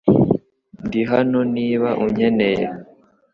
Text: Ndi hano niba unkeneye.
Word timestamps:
Ndi 0.85 1.01
hano 1.11 1.39
niba 1.55 1.89
unkeneye. 2.03 2.65